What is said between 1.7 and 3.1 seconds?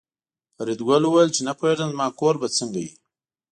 زما کور به څنګه وي